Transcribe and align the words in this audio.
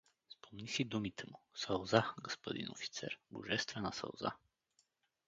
Спомни 0.29 0.67
си 0.67 0.83
думите 0.83 1.23
му: 1.31 1.39
„Сълза, 1.55 2.13
гаспадин 2.23 2.71
офицер, 2.71 3.19
божествена 3.31 3.93
сълза!“ 3.93 4.31